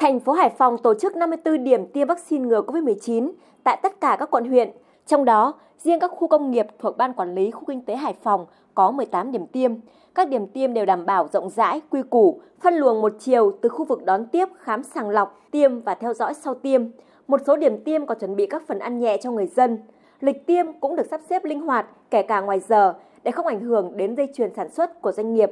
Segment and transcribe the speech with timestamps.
[0.00, 3.32] Thành phố Hải Phòng tổ chức 54 điểm tiêm vaccine ngừa COVID-19
[3.64, 4.70] tại tất cả các quận huyện.
[5.06, 8.14] Trong đó, riêng các khu công nghiệp thuộc Ban Quản lý Khu Kinh tế Hải
[8.22, 9.72] Phòng có 18 điểm tiêm.
[10.14, 13.68] Các điểm tiêm đều đảm bảo rộng rãi, quy củ, phân luồng một chiều từ
[13.68, 16.82] khu vực đón tiếp, khám sàng lọc, tiêm và theo dõi sau tiêm.
[17.26, 19.78] Một số điểm tiêm còn chuẩn bị các phần ăn nhẹ cho người dân.
[20.20, 23.60] Lịch tiêm cũng được sắp xếp linh hoạt, kể cả ngoài giờ, để không ảnh
[23.60, 25.50] hưởng đến dây chuyền sản xuất của doanh nghiệp.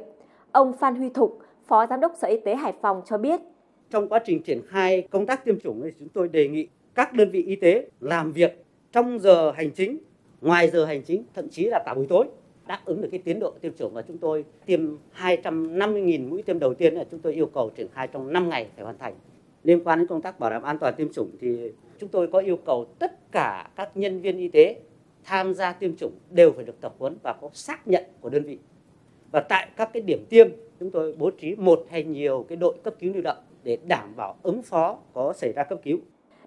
[0.51, 3.41] Ông Phan Huy Thục, Phó Giám đốc Sở Y tế Hải Phòng cho biết.
[3.89, 7.13] Trong quá trình triển khai công tác tiêm chủng thì chúng tôi đề nghị các
[7.13, 9.97] đơn vị y tế làm việc trong giờ hành chính,
[10.41, 12.25] ngoài giờ hành chính, thậm chí là cả buổi tối
[12.67, 14.81] đáp ứng được cái tiến độ tiêm chủng và chúng tôi tiêm
[15.17, 18.67] 250.000 mũi tiêm đầu tiên là chúng tôi yêu cầu triển khai trong 5 ngày
[18.75, 19.15] phải hoàn thành.
[19.63, 22.39] Liên quan đến công tác bảo đảm an toàn tiêm chủng thì chúng tôi có
[22.39, 24.75] yêu cầu tất cả các nhân viên y tế
[25.23, 28.43] tham gia tiêm chủng đều phải được tập huấn và có xác nhận của đơn
[28.43, 28.57] vị.
[29.31, 30.47] Và tại các cái điểm tiêm
[30.79, 34.13] chúng tôi bố trí một hay nhiều cái đội cấp cứu lưu động để đảm
[34.15, 35.97] bảo ứng phó có xảy ra cấp cứu.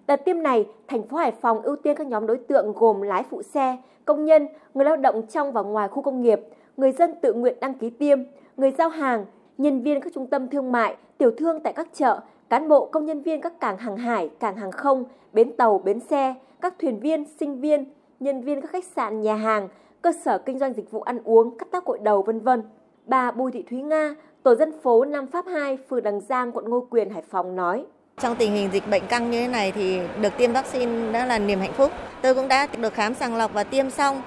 [0.07, 3.23] Đợt tiêm này, thành phố Hải Phòng ưu tiên các nhóm đối tượng gồm lái
[3.29, 6.39] phụ xe, công nhân, người lao động trong và ngoài khu công nghiệp,
[6.77, 8.19] người dân tự nguyện đăng ký tiêm,
[8.57, 9.25] người giao hàng,
[9.57, 13.05] nhân viên các trung tâm thương mại, tiểu thương tại các chợ, cán bộ công
[13.05, 16.99] nhân viên các cảng hàng hải, cảng hàng không, bến tàu, bến xe, các thuyền
[16.99, 17.85] viên, sinh viên,
[18.19, 19.67] nhân viên các khách sạn, nhà hàng,
[20.01, 22.61] cơ sở kinh doanh dịch vụ ăn uống, cắt tóc gội đầu vân vân.
[23.05, 26.69] Bà Bùi Thị Thúy Nga, tổ dân phố Nam Pháp 2, phường Đằng Giang, quận
[26.69, 27.85] Ngô Quyền, Hải Phòng nói.
[28.21, 31.39] Trong tình hình dịch bệnh căng như thế này thì được tiêm vaccine đã là
[31.39, 31.91] niềm hạnh phúc.
[32.21, 34.21] Tôi cũng đã được khám sàng lọc và tiêm xong.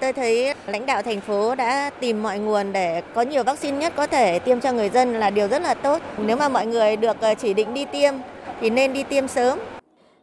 [0.00, 3.92] Tôi thấy lãnh đạo thành phố đã tìm mọi nguồn để có nhiều vaccine nhất
[3.96, 6.02] có thể tiêm cho người dân là điều rất là tốt.
[6.26, 8.14] Nếu mà mọi người được ờ, chỉ định đi tiêm
[8.60, 9.58] thì nên đi tiêm sớm.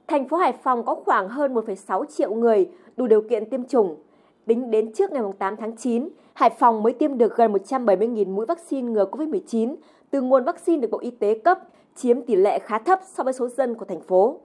[0.08, 4.07] Thành phố Hải Phòng có khoảng hơn 1,6 triệu người đủ điều kiện tiêm chủng.
[4.48, 8.46] Tính đến trước ngày 8 tháng 9, Hải Phòng mới tiêm được gần 170.000 mũi
[8.46, 9.76] vaccine ngừa COVID-19
[10.12, 11.60] từ nguồn vaccine được Bộ Y tế cấp,
[11.96, 14.40] chiếm tỷ lệ khá thấp so với số dân của thành phố.